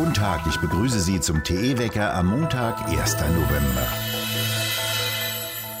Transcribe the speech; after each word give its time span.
Guten 0.00 0.14
Tag, 0.14 0.46
ich 0.46 0.56
begrüße 0.56 0.98
Sie 0.98 1.20
zum 1.20 1.44
TE-Wecker 1.44 2.14
am 2.14 2.28
Montag, 2.28 2.88
1. 2.88 3.16
November. 3.16 3.86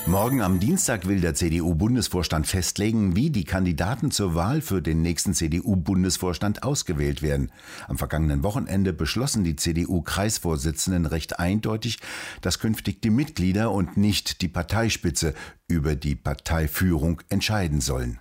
Morgen 0.04 0.42
am 0.42 0.60
Dienstag 0.60 1.08
will 1.08 1.22
der 1.22 1.32
CDU-Bundesvorstand 1.32 2.46
festlegen, 2.46 3.16
wie 3.16 3.30
die 3.30 3.44
Kandidaten 3.44 4.10
zur 4.10 4.34
Wahl 4.34 4.60
für 4.60 4.82
den 4.82 5.00
nächsten 5.00 5.32
CDU-Bundesvorstand 5.32 6.64
ausgewählt 6.64 7.22
werden. 7.22 7.50
Am 7.88 7.96
vergangenen 7.96 8.42
Wochenende 8.42 8.92
beschlossen 8.92 9.42
die 9.42 9.56
CDU-Kreisvorsitzenden 9.56 11.06
recht 11.06 11.38
eindeutig, 11.38 11.98
dass 12.42 12.58
künftig 12.58 13.00
die 13.00 13.08
Mitglieder 13.08 13.70
und 13.70 13.96
nicht 13.96 14.42
die 14.42 14.48
Parteispitze 14.48 15.32
über 15.66 15.96
die 15.96 16.14
Parteiführung 16.14 17.22
entscheiden 17.30 17.80
sollen. 17.80 18.20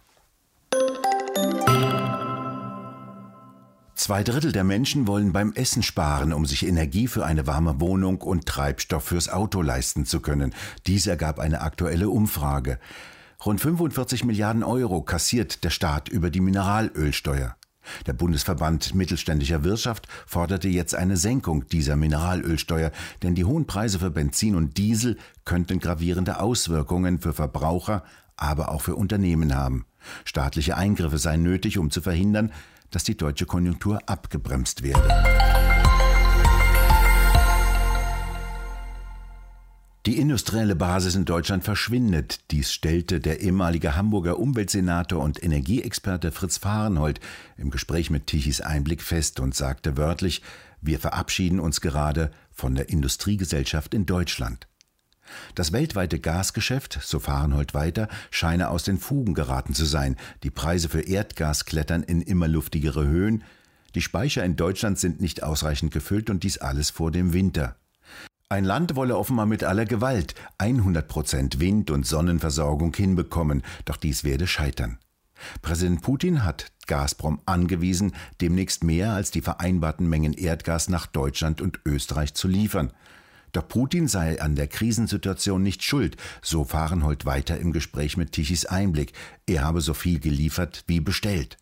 Zwei 4.10 4.24
Drittel 4.24 4.52
der 4.52 4.64
Menschen 4.64 5.06
wollen 5.06 5.34
beim 5.34 5.54
Essen 5.54 5.84
sparen, 5.84 6.34
um 6.34 6.48
sich 6.48 6.66
Energie 6.66 7.06
für 7.06 7.28
eine 7.28 7.46
warme 7.46 7.80
Wohnung 7.80 8.22
und 8.22 8.48
Treibstoff 8.48 9.04
fürs 9.04 9.30
Auto 9.30 9.62
leisten 9.62 10.04
zu 10.08 10.20
können. 10.20 10.56
Dies 10.88 11.06
ergab 11.06 11.38
eine 11.38 11.62
aktuelle 11.62 12.10
Umfrage. 12.10 12.80
Rund 13.46 13.62
45 13.62 14.24
Milliarden 14.24 14.64
Euro 14.64 15.04
kassiert 15.04 15.64
der 15.64 15.70
Staat 15.70 16.10
über 16.10 16.32
die 16.32 16.40
Mineralölsteuer. 16.40 17.56
Der 18.08 18.14
Bundesverband 18.14 18.96
mittelständischer 18.96 19.64
Wirtschaft 19.64 20.08
forderte 20.26 20.70
jetzt 20.70 20.96
eine 20.96 21.16
Senkung 21.16 21.68
dieser 21.68 21.96
Mineralölsteuer, 21.96 22.92
denn 23.22 23.36
die 23.36 23.46
hohen 23.46 23.68
Preise 23.68 24.00
für 24.00 24.10
Benzin 24.10 24.56
und 24.56 24.80
Diesel 24.80 25.20
könnten 25.46 25.78
gravierende 25.78 26.40
Auswirkungen 26.40 27.20
für 27.20 27.34
Verbraucher, 27.34 28.04
aber 28.38 28.72
auch 28.72 28.82
für 28.82 28.96
Unternehmen 28.96 29.56
haben. 29.56 29.86
Staatliche 30.26 30.78
Eingriffe 30.78 31.20
seien 31.20 31.44
nötig, 31.44 31.78
um 31.78 31.92
zu 31.92 32.02
verhindern, 32.02 32.52
dass 32.92 33.04
die 33.04 33.18
deutsche 33.18 33.46
Konjunktur 33.46 34.00
abgebremst 34.06 34.84
werde. 34.84 35.08
Die 40.06 40.18
industrielle 40.18 40.76
Basis 40.76 41.16
in 41.16 41.26
Deutschland 41.26 41.64
verschwindet. 41.66 42.40
Dies 42.52 42.72
stellte 42.72 43.20
der 43.20 43.42
ehemalige 43.42 43.96
Hamburger 43.96 44.40
Umweltsenator 44.40 45.22
und 45.22 45.44
Energieexperte 45.44 46.32
Fritz 46.32 46.58
Fahrenhold 46.58 47.20
im 47.58 47.70
Gespräch 47.70 48.10
mit 48.10 48.26
Tichys 48.26 48.62
Einblick 48.62 49.02
fest 49.02 49.40
und 49.40 49.54
sagte 49.54 49.98
wörtlich, 49.98 50.42
wir 50.82 51.00
verabschieden 51.00 51.60
uns 51.60 51.82
gerade 51.82 52.32
von 52.52 52.76
der 52.76 52.90
Industriegesellschaft 52.90 53.94
in 53.94 54.06
Deutschland. 54.06 54.68
Das 55.56 55.72
weltweite 55.72 56.20
Gasgeschäft, 56.20 57.00
so 57.02 57.20
Fahrenhold 57.20 57.74
weiter, 57.74 58.08
scheine 58.32 58.70
aus 58.70 58.84
den 58.84 58.98
Fugen 58.98 59.34
geraten 59.34 59.74
zu 59.74 59.86
sein. 59.86 60.16
Die 60.44 60.52
Preise 60.52 60.90
für 60.90 61.02
Erdgas 61.02 61.66
klettern 61.66 62.04
in 62.04 62.22
immer 62.22 62.48
luftigere 62.48 63.06
Höhen. 63.06 63.44
Die 63.96 64.02
Speicher 64.02 64.44
in 64.44 64.56
Deutschland 64.56 65.00
sind 65.00 65.22
nicht 65.22 65.44
ausreichend 65.44 65.92
gefüllt 65.92 66.30
und 66.30 66.44
dies 66.44 66.58
alles 66.58 66.90
vor 66.90 67.12
dem 67.12 67.34
Winter. 67.34 67.76
Ein 68.52 68.66
Land 68.66 68.96
wolle 68.96 69.16
offenbar 69.16 69.46
mit 69.46 69.64
aller 69.64 69.86
Gewalt 69.86 70.34
100 70.58 71.08
Prozent 71.08 71.60
Wind- 71.60 71.92
und 71.92 72.08
Sonnenversorgung 72.08 72.96
hinbekommen, 72.96 73.62
doch 73.86 73.98
dies 73.98 74.24
werde 74.24 74.48
scheitern. 74.48 74.98
Präsident 75.62 76.02
Putin 76.02 76.44
hat 76.44 76.72
Gazprom 76.88 77.40
angewiesen, 77.46 78.14
demnächst 78.42 78.84
mehr 78.84 79.12
als 79.14 79.32
die 79.32 79.42
vereinbarten 79.42 80.10
Mengen 80.10 80.34
Erdgas 80.34 80.90
nach 80.90 81.06
Deutschland 81.06 81.62
und 81.62 81.80
Österreich 81.86 82.34
zu 82.34 82.48
liefern. 82.48 82.92
Doch 83.52 83.68
Putin 83.68 84.08
sei 84.08 84.42
an 84.42 84.56
der 84.56 84.68
Krisensituation 84.68 85.64
nicht 85.64 85.84
schuld, 85.84 86.18
so 86.42 86.64
Fahrenhold 86.64 87.26
weiter 87.26 87.58
im 87.58 87.72
Gespräch 87.72 88.18
mit 88.18 88.32
Tichys 88.32 88.66
Einblick. 88.66 89.14
Er 89.48 89.64
habe 89.64 89.82
so 89.82 89.94
viel 89.94 90.20
geliefert 90.20 90.84
wie 90.88 91.00
bestellt. 91.00 91.58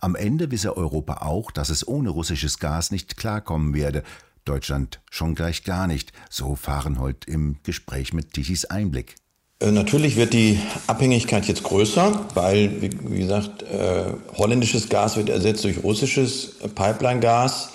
Am 0.00 0.14
Ende 0.14 0.50
wisse 0.50 0.76
Europa 0.76 1.18
auch, 1.22 1.50
dass 1.50 1.70
es 1.70 1.86
ohne 1.86 2.10
russisches 2.10 2.58
Gas 2.58 2.90
nicht 2.90 3.16
klarkommen 3.16 3.74
werde. 3.74 4.02
Deutschland 4.44 5.00
schon 5.10 5.34
gleich 5.34 5.64
gar 5.64 5.86
nicht, 5.86 6.12
so 6.28 6.56
Fahrenhold 6.56 7.26
im 7.26 7.56
Gespräch 7.62 8.12
mit 8.12 8.32
Tichys 8.32 8.64
Einblick. 8.64 9.16
Äh, 9.60 9.70
natürlich 9.70 10.16
wird 10.16 10.32
die 10.32 10.58
Abhängigkeit 10.86 11.46
jetzt 11.46 11.62
größer, 11.62 12.28
weil, 12.34 12.80
wie 12.80 13.18
gesagt, 13.18 13.62
äh, 13.62 14.04
holländisches 14.36 14.88
Gas 14.88 15.16
wird 15.16 15.28
ersetzt 15.28 15.64
durch 15.64 15.82
russisches 15.82 16.56
Pipeline-Gas. 16.74 17.70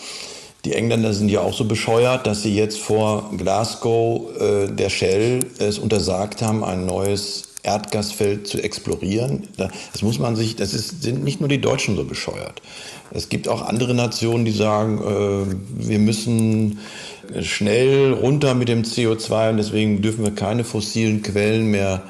Die 0.66 0.74
Engländer 0.74 1.14
sind 1.14 1.30
ja 1.30 1.42
auch 1.42 1.54
so 1.54 1.66
bescheuert, 1.66 2.26
dass 2.26 2.42
sie 2.42 2.56
jetzt 2.56 2.80
vor 2.80 3.32
Glasgow 3.38 4.36
äh, 4.40 4.68
der 4.68 4.90
Shell 4.90 5.42
es 5.60 5.78
untersagt 5.78 6.42
haben, 6.42 6.64
ein 6.64 6.88
neues 6.88 7.50
Erdgasfeld 7.62 8.48
zu 8.48 8.62
explorieren. 8.62 9.48
Das 9.58 10.02
muss 10.02 10.18
man 10.18 10.36
sich, 10.36 10.56
das 10.56 10.74
ist, 10.74 11.04
sind 11.04 11.24
nicht 11.24 11.40
nur 11.40 11.50
die 11.50 11.62
Deutschen 11.62 11.96
so 11.96 12.04
bescheuert. 12.04 12.64
Es 13.12 13.30
gibt 13.30 13.48
auch 13.48 13.62
andere 13.62 13.94
Nationen, 13.94 14.44
die 14.44 14.52
sagen, 14.52 14.98
äh, 15.00 15.88
wir 15.88 16.00
müssen 16.00 16.80
schnell 17.42 18.14
runter 18.14 18.56
mit 18.56 18.68
dem 18.68 18.84
CO2 18.84 19.52
und 19.52 19.58
deswegen 19.58 20.02
dürfen 20.02 20.24
wir 20.24 20.32
keine 20.32 20.64
fossilen 20.64 21.22
Quellen 21.22 21.68
mehr, 21.68 22.02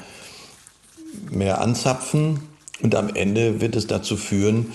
mehr 1.30 1.60
anzapfen. 1.60 2.40
Und 2.82 2.94
am 2.94 3.08
Ende 3.14 3.60
wird 3.60 3.76
es 3.76 3.86
dazu 3.86 4.16
führen, 4.16 4.72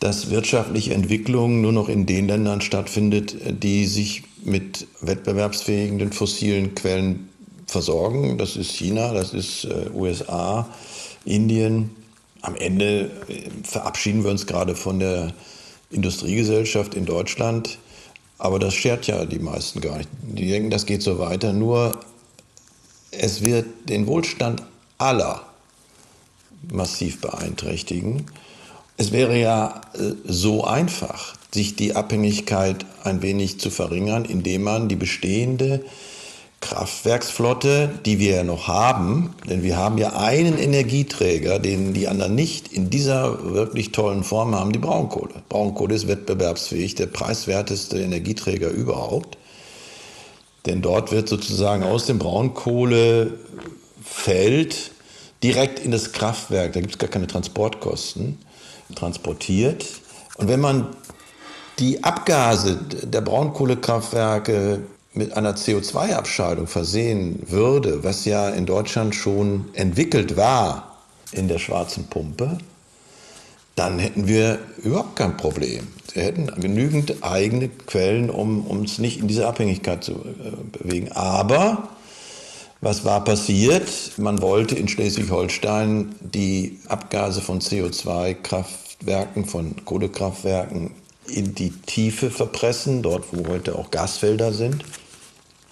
dass 0.00 0.30
wirtschaftliche 0.30 0.94
Entwicklung 0.94 1.60
nur 1.60 1.72
noch 1.72 1.88
in 1.88 2.06
den 2.06 2.28
Ländern 2.28 2.60
stattfindet, 2.60 3.36
die 3.62 3.86
sich 3.86 4.22
mit 4.44 4.86
wettbewerbsfähigen 5.00 6.12
fossilen 6.12 6.74
Quellen 6.74 7.28
versorgen. 7.66 8.38
Das 8.38 8.56
ist 8.56 8.70
China, 8.70 9.12
das 9.12 9.34
ist 9.34 9.64
äh, 9.64 9.90
USA, 9.94 10.68
Indien. 11.24 11.90
Am 12.42 12.54
Ende 12.54 13.10
äh, 13.28 13.50
verabschieden 13.62 14.24
wir 14.24 14.30
uns 14.30 14.46
gerade 14.46 14.74
von 14.74 15.00
der 15.00 15.34
Industriegesellschaft 15.90 16.94
in 16.94 17.04
Deutschland. 17.04 17.78
Aber 18.38 18.58
das 18.60 18.74
schert 18.74 19.06
ja 19.08 19.24
die 19.24 19.40
meisten 19.40 19.80
gar 19.80 19.98
nicht. 19.98 20.08
Die 20.22 20.48
denken, 20.48 20.70
das 20.70 20.86
geht 20.86 21.02
so 21.02 21.18
weiter. 21.18 21.52
Nur 21.52 21.98
es 23.10 23.42
wird 23.42 23.66
den 23.88 24.06
Wohlstand 24.06 24.62
aller 24.98 25.42
massiv 26.72 27.20
beeinträchtigen. 27.20 28.26
Es 28.98 29.12
wäre 29.12 29.38
ja 29.38 29.80
äh, 29.94 30.12
so 30.24 30.64
einfach, 30.64 31.36
sich 31.54 31.76
die 31.76 31.94
Abhängigkeit 31.94 32.84
ein 33.04 33.22
wenig 33.22 33.60
zu 33.60 33.70
verringern, 33.70 34.24
indem 34.24 34.64
man 34.64 34.88
die 34.88 34.96
bestehende 34.96 35.84
Kraftwerksflotte, 36.60 37.90
die 38.04 38.18
wir 38.18 38.34
ja 38.36 38.42
noch 38.42 38.66
haben, 38.66 39.36
denn 39.48 39.62
wir 39.62 39.76
haben 39.76 39.98
ja 39.98 40.14
einen 40.14 40.58
Energieträger, 40.58 41.60
den 41.60 41.94
die 41.94 42.08
anderen 42.08 42.34
nicht 42.34 42.72
in 42.72 42.90
dieser 42.90 43.54
wirklich 43.54 43.92
tollen 43.92 44.24
Form 44.24 44.56
haben, 44.56 44.72
die 44.72 44.80
Braunkohle. 44.80 45.34
Braunkohle 45.48 45.94
ist 45.94 46.08
wettbewerbsfähig, 46.08 46.96
der 46.96 47.06
preiswerteste 47.06 48.00
Energieträger 48.00 48.70
überhaupt. 48.70 49.38
Denn 50.66 50.82
dort 50.82 51.12
wird 51.12 51.28
sozusagen 51.28 51.84
aus 51.84 52.06
dem 52.06 52.18
Braunkohlefeld 52.18 54.90
direkt 55.44 55.78
in 55.78 55.92
das 55.92 56.10
Kraftwerk, 56.12 56.72
da 56.72 56.80
gibt 56.80 56.94
es 56.94 56.98
gar 56.98 57.08
keine 57.08 57.28
Transportkosten, 57.28 58.38
transportiert. 58.94 59.86
Und 60.36 60.48
wenn 60.48 60.60
man 60.60 60.88
die 61.78 62.02
Abgase 62.02 62.76
der 63.02 63.20
Braunkohlekraftwerke 63.20 64.80
mit 65.14 65.36
einer 65.36 65.54
CO2-Abscheidung 65.54 66.66
versehen 66.66 67.42
würde, 67.48 68.04
was 68.04 68.24
ja 68.24 68.48
in 68.48 68.66
Deutschland 68.66 69.14
schon 69.14 69.66
entwickelt 69.74 70.36
war 70.36 70.96
in 71.32 71.48
der 71.48 71.58
schwarzen 71.58 72.04
Pumpe, 72.08 72.58
dann 73.74 73.98
hätten 73.98 74.26
wir 74.26 74.58
überhaupt 74.82 75.16
kein 75.16 75.36
Problem. 75.36 75.86
Wir 76.12 76.24
hätten 76.24 76.46
genügend 76.60 77.22
eigene 77.22 77.68
Quellen, 77.68 78.28
um 78.28 78.66
uns 78.66 78.98
nicht 78.98 79.20
in 79.20 79.28
diese 79.28 79.46
Abhängigkeit 79.46 80.02
zu 80.02 80.12
äh, 80.12 80.78
bewegen. 80.78 81.12
Aber 81.12 81.88
was 82.80 83.04
war 83.04 83.24
passiert? 83.24 83.88
Man 84.18 84.40
wollte 84.40 84.76
in 84.76 84.88
Schleswig-Holstein 84.88 86.14
die 86.20 86.78
Abgase 86.88 87.40
von 87.40 87.60
CO2-Kraftwerken, 87.60 89.46
von 89.46 89.84
Kohlekraftwerken 89.84 90.92
in 91.26 91.54
die 91.54 91.70
Tiefe 91.70 92.30
verpressen, 92.30 93.02
dort 93.02 93.24
wo 93.32 93.48
heute 93.48 93.76
auch 93.76 93.90
Gasfelder 93.90 94.52
sind. 94.52 94.84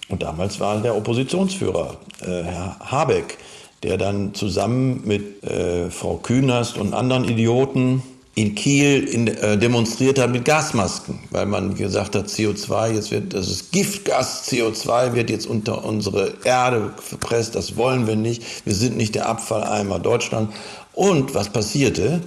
Und 0.09 0.23
damals 0.23 0.59
war 0.59 0.81
der 0.81 0.95
Oppositionsführer, 0.95 1.97
äh, 2.21 2.43
Herr 2.43 2.77
Habeck, 2.79 3.37
der 3.83 3.97
dann 3.97 4.33
zusammen 4.33 5.01
mit 5.05 5.43
äh, 5.43 5.89
Frau 5.89 6.17
Künast 6.17 6.77
und 6.77 6.93
anderen 6.93 7.25
Idioten 7.25 8.03
in 8.37 8.53
Kiel 8.53 9.03
in, 9.03 9.25
äh, 9.27 9.57
demonstriert 9.57 10.19
hat 10.19 10.29
mit 10.29 10.45
Gasmasken, 10.45 11.17
weil 11.31 11.47
man 11.47 11.73
gesagt 11.73 12.15
hat, 12.15 12.27
CO2, 12.27 12.93
jetzt 12.93 13.09
wird, 13.09 13.33
das 13.33 13.49
ist 13.49 13.71
Giftgas, 13.71 14.47
CO2 14.47 15.15
wird 15.15 15.31
jetzt 15.31 15.47
unter 15.47 15.83
unsere 15.83 16.35
Erde 16.43 16.93
verpresst, 17.01 17.55
das 17.55 17.77
wollen 17.77 18.05
wir 18.05 18.15
nicht, 18.15 18.43
wir 18.63 18.75
sind 18.75 18.95
nicht 18.95 19.15
der 19.15 19.27
Abfalleimer 19.27 19.97
Deutschland. 19.97 20.53
Und 20.93 21.33
was 21.33 21.49
passierte? 21.49 22.21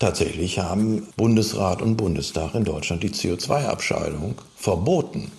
Tatsächlich 0.00 0.58
haben 0.58 1.06
Bundesrat 1.16 1.80
und 1.80 1.96
Bundestag 1.96 2.56
in 2.56 2.64
Deutschland 2.64 3.04
die 3.04 3.10
CO2-Abscheidung 3.10 4.34
verboten. 4.56 5.30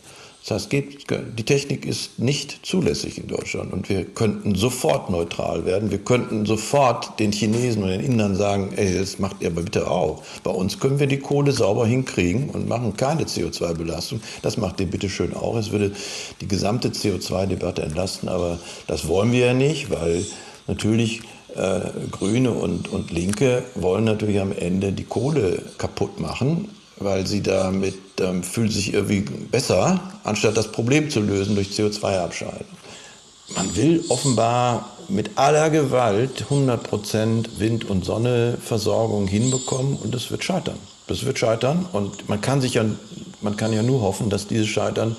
Das 0.46 0.64
heißt, 0.64 0.74
die 0.74 1.44
Technik 1.46 1.86
ist 1.86 2.20
nicht 2.20 2.66
zulässig 2.66 3.18
in 3.18 3.28
Deutschland 3.28 3.72
und 3.72 3.88
wir 3.88 4.04
könnten 4.04 4.56
sofort 4.56 5.10
neutral 5.10 5.66
werden. 5.66 5.90
Wir 5.90 6.00
könnten 6.00 6.46
sofort 6.46 7.18
den 7.18 7.32
Chinesen 7.32 7.82
und 7.84 7.90
den 7.90 8.02
Indern 8.02 8.36
sagen, 8.36 8.74
ey, 8.76 8.98
das 8.98 9.20
macht 9.20 9.38
ihr 9.40 9.48
aber 9.48 9.62
bitte 9.62 9.90
auch. 9.90 10.22
Bei 10.44 10.52
uns 10.52 10.82
können 10.82 11.00
wir 11.00 11.08
die 11.08 11.20
Kohle 11.20 11.54
sauber 11.54 11.88
hinkriegen 11.88 12.50
und 12.50 12.68
machen 12.68 12.98
keine 12.98 13.24
CO2-Belastung. 13.24 14.20
Das 14.42 14.58
macht 14.58 14.82
ihr 14.82 14.88
bitte 14.88 15.10
schön 15.10 15.34
auch. 15.34 15.56
Es 15.56 15.72
würde 15.72 15.94
die 16.42 16.48
gesamte 16.48 16.90
CO2-Debatte 16.90 17.82
entlasten, 17.82 18.28
aber 18.28 18.60
das 18.88 19.08
wollen 19.08 19.32
wir 19.32 19.46
ja 19.46 19.54
nicht, 19.54 19.92
weil 19.92 20.26
natürlich 20.68 21.22
äh, 21.56 21.80
Grüne 22.12 22.52
und, 22.52 22.92
und 22.92 23.12
Linke 23.12 23.64
wollen 23.76 24.04
natürlich 24.04 24.42
am 24.42 24.52
Ende 24.52 24.92
die 24.92 25.06
Kohle 25.06 25.62
kaputt 25.78 26.20
machen 26.20 26.68
weil 27.04 27.28
sie 27.28 27.42
damit 27.42 27.98
ähm, 28.20 28.44
fühlen 28.44 28.70
sich 28.70 28.94
irgendwie 28.94 29.22
besser, 29.22 30.00
anstatt 30.24 30.58
das 30.58 30.72
Problem 30.72 31.10
zu 31.10 31.20
lösen 31.20 31.56
durch 31.56 31.70
CO2-Abscheiden. 31.70 32.66
Man 33.56 33.76
will 33.76 34.04
offenbar 34.10 34.90
mit 35.10 35.38
aller 35.38 35.70
Gewalt 35.70 36.46
100% 36.50 37.60
Wind- 37.60 37.86
und 37.86 38.06
Sonneversorgung 38.06 39.28
hinbekommen 39.28 39.98
und 39.98 40.14
das 40.14 40.32
wird 40.32 40.44
scheitern. 40.44 40.78
Das 41.08 41.26
wird 41.26 41.38
scheitern 41.38 41.86
und 41.92 42.30
man 42.30 42.42
kann 42.42 42.62
sich 42.62 42.76
ja, 42.76 42.86
man 43.42 43.58
kann 43.58 43.74
ja 43.74 43.84
nur 43.84 44.02
hoffen, 44.02 44.30
dass 44.30 44.48
dieses 44.48 44.68
Scheitern 44.68 45.16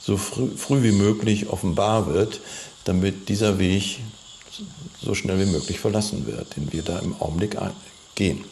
so 0.00 0.16
früh, 0.16 0.50
früh 0.56 0.82
wie 0.82 0.92
möglich 0.92 1.48
offenbar 1.48 2.12
wird, 2.12 2.40
damit 2.84 3.28
dieser 3.28 3.58
Weg 3.58 4.00
so 5.02 5.14
schnell 5.14 5.40
wie 5.40 5.50
möglich 5.50 5.80
verlassen 5.80 6.26
wird, 6.26 6.56
den 6.56 6.72
wir 6.72 6.82
da 6.82 6.98
im 6.98 7.14
Augenblick 7.20 7.56
gehen. 8.14 8.44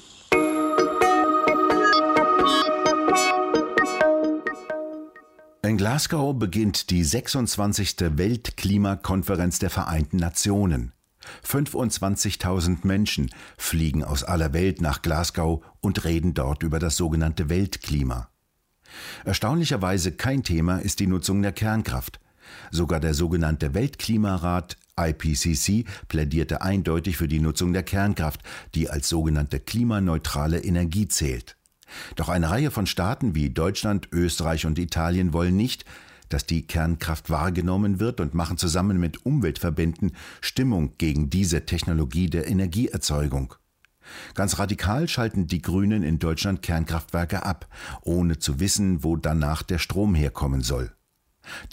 In 5.73 5.79
Glasgow 5.79 6.39
beginnt 6.39 6.91
die 6.91 7.03
26. 7.03 8.19
Weltklimakonferenz 8.19 9.59
der 9.59 9.71
Vereinten 9.71 10.19
Nationen. 10.19 10.93
25.000 11.49 12.87
Menschen 12.87 13.31
fliegen 13.57 14.05
aus 14.05 14.23
aller 14.23 14.53
Welt 14.53 14.83
nach 14.83 15.01
Glasgow 15.01 15.65
und 15.81 16.05
reden 16.05 16.35
dort 16.35 16.63
über 16.63 16.79
das 16.79 16.99
sogenannte 16.99 17.49
Weltklima. 17.49 18.29
Erstaunlicherweise 19.25 20.13
kein 20.13 20.43
Thema 20.43 20.77
ist 20.77 21.01
die 21.01 21.07
Nutzung 21.07 21.41
der 21.41 21.53
Kernkraft. 21.53 22.21
Sogar 22.71 23.01
der 23.01 23.15
sogenannte 23.15 23.73
Weltklimarat 23.73 24.77
IPCC 25.01 25.87
plädierte 26.07 26.61
eindeutig 26.61 27.17
für 27.17 27.29
die 27.29 27.41
Nutzung 27.41 27.73
der 27.73 27.83
Kernkraft, 27.83 28.43
die 28.75 28.91
als 28.91 29.09
sogenannte 29.09 29.59
klimaneutrale 29.59 30.63
Energie 30.63 31.09
zählt. 31.09 31.57
Doch 32.17 32.29
eine 32.29 32.50
Reihe 32.50 32.71
von 32.71 32.87
Staaten 32.87 33.35
wie 33.35 33.50
Deutschland, 33.50 34.09
Österreich 34.12 34.67
und 34.67 34.79
Italien 34.79 35.33
wollen 35.33 35.56
nicht, 35.56 35.85
dass 36.29 36.47
die 36.47 36.67
Kernkraft 36.67 37.31
wahrgenommen 37.31 38.00
wird 38.00 38.21
und 38.21 38.35
machen 38.35 38.56
zusammen 38.56 38.99
mit 38.99 39.27
Umweltverbänden 39.27 40.12
Stimmung 40.41 40.94
gegen 40.99 41.31
diese 41.31 41.67
Technologie 41.67 42.31
der 42.31 42.49
Energieerzeugung. 42.49 43.55
Ganz 44.35 44.59
radikal 44.59 45.09
schalten 45.09 45.47
die 45.47 45.62
Grünen 45.62 46.03
in 46.03 46.19
Deutschland 46.19 46.62
Kernkraftwerke 46.62 47.44
ab, 47.44 47.69
ohne 48.03 48.38
zu 48.38 48.61
wissen, 48.61 49.05
wo 49.05 49.17
danach 49.17 49.62
der 49.62 49.79
Strom 49.79 50.15
herkommen 50.15 50.62
soll. 50.62 50.93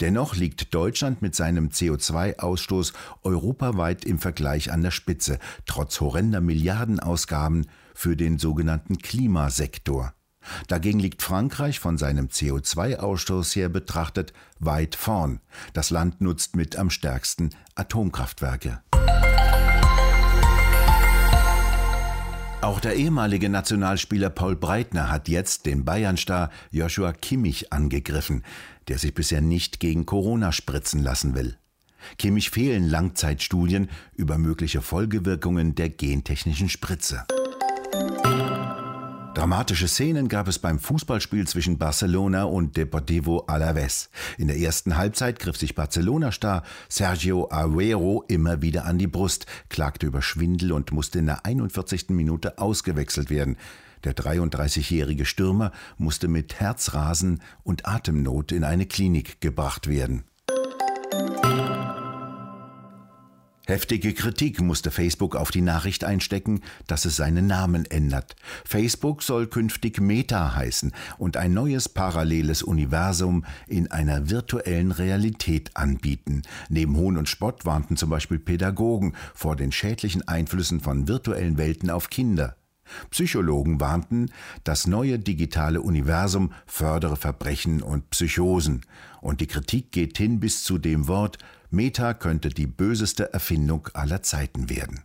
Dennoch 0.00 0.36
liegt 0.36 0.74
Deutschland 0.74 1.22
mit 1.22 1.34
seinem 1.34 1.68
CO2-Ausstoß 1.68 2.92
europaweit 3.22 4.04
im 4.04 4.18
Vergleich 4.18 4.72
an 4.72 4.82
der 4.82 4.90
Spitze, 4.90 5.38
trotz 5.66 6.00
horrender 6.00 6.40
Milliardenausgaben 6.40 7.66
für 7.94 8.16
den 8.16 8.38
sogenannten 8.38 8.98
Klimasektor. 8.98 10.14
Dagegen 10.68 10.98
liegt 10.98 11.22
Frankreich 11.22 11.80
von 11.80 11.98
seinem 11.98 12.28
CO2-Ausstoß 12.28 13.54
her 13.56 13.68
betrachtet 13.68 14.32
weit 14.58 14.94
vorn. 14.94 15.40
Das 15.74 15.90
Land 15.90 16.20
nutzt 16.20 16.56
mit 16.56 16.76
am 16.76 16.90
stärksten 16.90 17.50
Atomkraftwerke. 17.74 18.82
Auch 22.80 22.88
der 22.88 22.96
ehemalige 22.96 23.50
Nationalspieler 23.50 24.30
Paul 24.30 24.56
Breitner 24.56 25.10
hat 25.10 25.28
jetzt 25.28 25.66
den 25.66 25.84
Bayern-Star 25.84 26.48
Joshua 26.70 27.12
Kimmich 27.12 27.74
angegriffen, 27.74 28.42
der 28.88 28.96
sich 28.96 29.12
bisher 29.12 29.42
nicht 29.42 29.80
gegen 29.80 30.06
Corona 30.06 30.50
spritzen 30.50 31.02
lassen 31.02 31.34
will. 31.34 31.58
Kimmich 32.16 32.48
fehlen 32.48 32.88
Langzeitstudien 32.88 33.90
über 34.14 34.38
mögliche 34.38 34.80
Folgewirkungen 34.80 35.74
der 35.74 35.90
gentechnischen 35.90 36.70
Spritze. 36.70 37.26
Dramatische 39.40 39.88
Szenen 39.88 40.28
gab 40.28 40.48
es 40.48 40.58
beim 40.58 40.78
Fußballspiel 40.78 41.48
zwischen 41.48 41.78
Barcelona 41.78 42.44
und 42.44 42.76
Deportivo 42.76 43.46
Alavés. 43.46 44.10
In 44.36 44.48
der 44.48 44.58
ersten 44.58 44.98
Halbzeit 44.98 45.38
griff 45.38 45.56
sich 45.56 45.74
Barcelona-Star 45.74 46.62
Sergio 46.90 47.50
Aguero 47.50 48.22
immer 48.28 48.60
wieder 48.60 48.84
an 48.84 48.98
die 48.98 49.06
Brust, 49.06 49.46
klagte 49.70 50.04
über 50.04 50.20
Schwindel 50.20 50.72
und 50.72 50.92
musste 50.92 51.20
in 51.20 51.24
der 51.24 51.46
41. 51.46 52.10
Minute 52.10 52.58
ausgewechselt 52.58 53.30
werden. 53.30 53.56
Der 54.04 54.14
33-jährige 54.14 55.24
Stürmer 55.24 55.72
musste 55.96 56.28
mit 56.28 56.60
Herzrasen 56.60 57.40
und 57.62 57.86
Atemnot 57.86 58.52
in 58.52 58.62
eine 58.62 58.84
Klinik 58.84 59.40
gebracht 59.40 59.88
werden. 59.88 60.24
Heftige 63.70 64.14
Kritik 64.14 64.60
musste 64.60 64.90
Facebook 64.90 65.36
auf 65.36 65.52
die 65.52 65.60
Nachricht 65.60 66.02
einstecken, 66.02 66.60
dass 66.88 67.04
es 67.04 67.14
seinen 67.14 67.46
Namen 67.46 67.84
ändert. 67.84 68.34
Facebook 68.64 69.22
soll 69.22 69.46
künftig 69.46 70.00
Meta 70.00 70.56
heißen 70.56 70.92
und 71.18 71.36
ein 71.36 71.54
neues 71.54 71.88
paralleles 71.88 72.64
Universum 72.64 73.44
in 73.68 73.88
einer 73.88 74.28
virtuellen 74.28 74.90
Realität 74.90 75.76
anbieten. 75.76 76.42
Neben 76.68 76.96
Hohn 76.96 77.16
und 77.16 77.28
Spott 77.28 77.64
warnten 77.64 77.96
zum 77.96 78.10
Beispiel 78.10 78.40
Pädagogen 78.40 79.14
vor 79.36 79.54
den 79.54 79.70
schädlichen 79.70 80.26
Einflüssen 80.26 80.80
von 80.80 81.06
virtuellen 81.06 81.56
Welten 81.56 81.90
auf 81.90 82.10
Kinder. 82.10 82.56
Psychologen 83.10 83.80
warnten, 83.80 84.30
das 84.64 84.86
neue 84.86 85.18
digitale 85.18 85.80
Universum 85.80 86.52
fördere 86.66 87.16
Verbrechen 87.16 87.82
und 87.82 88.10
Psychosen. 88.10 88.82
Und 89.20 89.40
die 89.40 89.46
Kritik 89.46 89.92
geht 89.92 90.18
hin 90.18 90.40
bis 90.40 90.64
zu 90.64 90.78
dem 90.78 91.08
Wort 91.08 91.38
Meta 91.70 92.14
könnte 92.14 92.48
die 92.48 92.66
böseste 92.66 93.32
Erfindung 93.32 93.88
aller 93.94 94.22
Zeiten 94.22 94.68
werden. 94.68 95.04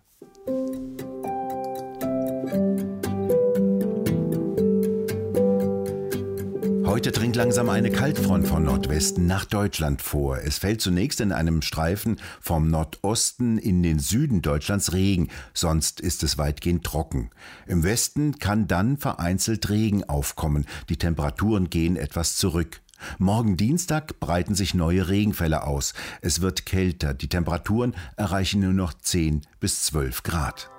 Heute 6.85 7.11
dringt 7.11 7.35
langsam 7.35 7.69
eine 7.69 7.89
Kaltfront 7.89 8.47
von 8.47 8.63
Nordwesten 8.63 9.25
nach 9.25 9.45
Deutschland 9.45 10.03
vor. 10.03 10.37
Es 10.37 10.59
fällt 10.59 10.81
zunächst 10.81 11.19
in 11.19 11.31
einem 11.31 11.61
Streifen 11.61 12.17
vom 12.39 12.69
Nordosten 12.69 13.57
in 13.57 13.81
den 13.81 13.97
Süden 13.99 14.41
Deutschlands 14.43 14.93
Regen, 14.93 15.29
sonst 15.53 15.99
ist 15.99 16.21
es 16.23 16.37
weitgehend 16.37 16.83
trocken. 16.83 17.31
Im 17.65 17.83
Westen 17.83 18.37
kann 18.37 18.67
dann 18.67 18.97
vereinzelt 18.97 19.69
Regen 19.69 20.03
aufkommen, 20.03 20.65
die 20.87 20.97
Temperaturen 20.97 21.69
gehen 21.69 21.95
etwas 21.95 22.37
zurück. 22.37 22.81
Morgen 23.17 23.57
Dienstag 23.57 24.19
breiten 24.19 24.55
sich 24.55 24.73
neue 24.73 25.09
Regenfälle 25.09 25.63
aus. 25.63 25.93
Es 26.21 26.41
wird 26.41 26.65
kälter, 26.65 27.13
die 27.13 27.29
Temperaturen 27.29 27.95
erreichen 28.15 28.61
nur 28.61 28.73
noch 28.73 28.93
10 28.93 29.41
bis 29.59 29.83
12 29.83 30.23
Grad. 30.23 30.69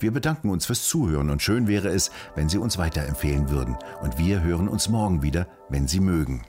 Wir 0.00 0.12
bedanken 0.12 0.50
uns 0.50 0.66
fürs 0.66 0.88
Zuhören 0.88 1.30
und 1.30 1.42
schön 1.42 1.66
wäre 1.66 1.88
es, 1.88 2.10
wenn 2.34 2.48
Sie 2.48 2.58
uns 2.58 2.78
weiterempfehlen 2.78 3.50
würden. 3.50 3.76
Und 4.02 4.18
wir 4.18 4.42
hören 4.42 4.68
uns 4.68 4.88
morgen 4.88 5.22
wieder, 5.22 5.46
wenn 5.68 5.88
Sie 5.88 6.00
mögen. 6.00 6.42